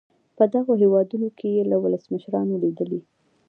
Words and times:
په 0.37 0.43
دغو 0.53 0.73
هېوادونو 0.81 1.27
کې 1.37 1.47
یې 1.55 1.63
له 1.71 1.75
ولسمشرانو 1.83 2.53
لیدلي. 2.63 2.99